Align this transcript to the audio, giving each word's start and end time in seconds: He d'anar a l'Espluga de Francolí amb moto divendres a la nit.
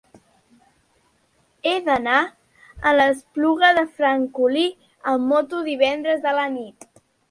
He 1.67 1.73
d'anar 1.91 2.17
a 2.23 2.95
l'Espluga 2.97 3.71
de 3.81 3.87
Francolí 4.01 4.67
amb 5.15 5.31
moto 5.37 5.65
divendres 5.73 6.31
a 6.35 6.39
la 6.43 6.53
nit. 6.61 6.95